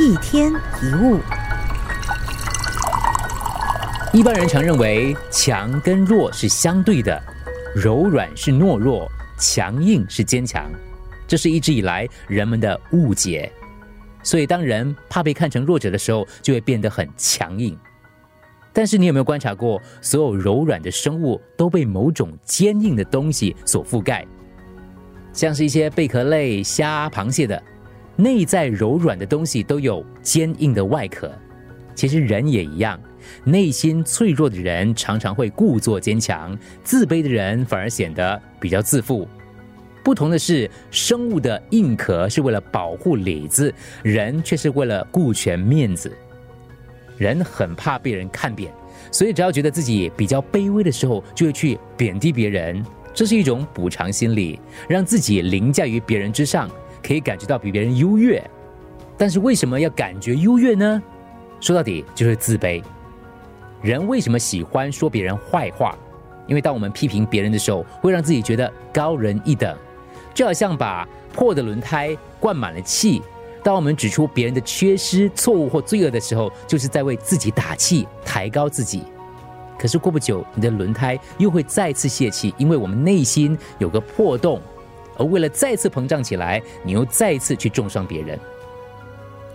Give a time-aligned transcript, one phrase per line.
[0.00, 1.20] 一天一物，
[4.12, 7.22] 一般人常认为强跟弱是相对的，
[7.76, 10.68] 柔软是懦弱，强硬是坚强，
[11.28, 13.52] 这是一直以来人们的误解。
[14.24, 17.78] 所以，当人怕被看成弱者的时候，就会变得很强硬。
[18.72, 24.26] 但是，你有没有观察过，所有柔软的生物都被某种坚硬的东西所覆盖？
[25.32, 27.62] 像是一些贝壳类、虾、螃蟹的
[28.16, 31.32] 内在柔软的东西都有坚硬的外壳。
[31.94, 33.00] 其实人也一样，
[33.44, 39.28] 内心脆弱的人常常会故作坚强，自卑的人反而显得比较自负。
[40.02, 46.12] 不同的是，生物的硬壳是为了保护里子，人却是为了顾全面子。
[47.16, 48.72] 人很怕被人看扁，
[49.12, 52.84] 所以只要觉得自己比较卑微的时候，就会去贬低别人。
[53.14, 56.68] 这是一种补偿心理，让自己凌驾于别人之上，
[57.06, 58.42] 可以感觉到比别人优越。
[59.16, 61.02] 但是为什么要感觉优越呢？
[61.60, 62.82] 说到底就是自卑。
[63.82, 65.96] 人为什么喜欢说别人坏话？
[66.46, 69.76] 因为当我们批评别人的时候，会让自己觉得高人一等。
[70.34, 73.22] 就好像把破的轮胎灌满了气，
[73.62, 79.04] 当我们指出别人的缺失、错误或罪恶的时候，就是在为自己打气、抬高自己。
[79.78, 84.60] 可是过不久，你的轮胎又会再次泄气，因为我们内心有个破洞，
[85.18, 88.38] 而为了再次膨胀起来，你又再一次去重伤别人。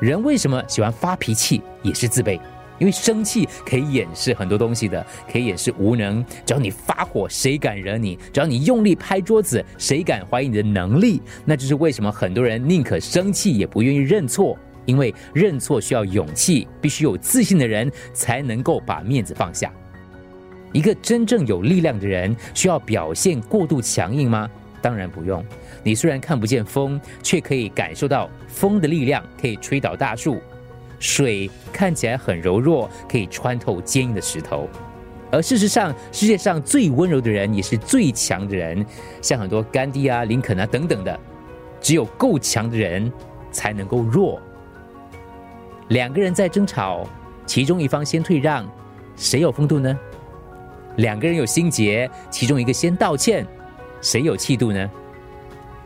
[0.00, 1.62] 人为什么喜欢发脾气？
[1.82, 2.40] 也是自卑。
[2.78, 6.24] 因为生气可以掩饰很多东西的，可以掩饰无能。
[6.46, 8.18] 只要你发火，谁敢惹你？
[8.32, 11.20] 只要你用力拍桌子，谁敢怀疑你的能力？
[11.44, 19.70] 那就是为什么很多人宁可生气也不愿意认错，因为认错需要勇气，必须有自信的人才能够把面子放下。
[20.72, 24.48] 一个真正有力量的人，需要表现过度强硬吗？
[24.80, 25.44] 当然不用。
[25.82, 30.40] 你虽然看不见风，却可以感受到风的力量，可以吹倒大树。
[30.98, 34.68] 水看起来很柔弱，可以穿透坚硬的石头，
[35.30, 38.84] 而事实上，世界上最温柔的人也是最强的人，
[39.22, 41.18] 像很多甘地啊、林肯啊等等的。
[41.80, 43.10] 只有够强的人
[43.50, 44.38] 才能够弱。
[45.88, 47.08] 两个人在争吵，
[47.46, 48.70] 其中一方先退让，
[49.16, 49.98] 谁有风度呢？
[50.96, 53.46] 两个人有心结，其中一个先道歉，
[54.00, 54.90] 谁有气度呢？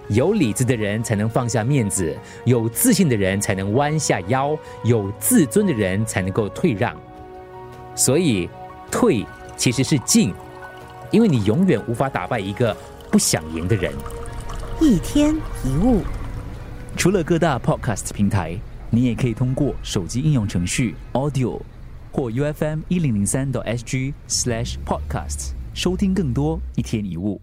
[0.09, 2.15] 有理智的人才能放下面子，
[2.45, 4.55] 有自信的人才能弯下腰，
[4.85, 6.95] 有自尊的人才能够退让。
[7.95, 8.49] 所以，
[8.91, 9.25] 退
[9.57, 10.35] 其实是进，
[11.11, 12.77] 因为你永远无法打败一个
[13.11, 13.93] 不想赢的人。
[14.79, 16.03] 一天一物，
[16.97, 18.59] 除了各大 podcast 平台，
[18.91, 21.61] 你也可以通过手机应用程序 Audio
[22.13, 27.41] 或 U F M 一零零三 SG slash podcast 收听更多一天一物。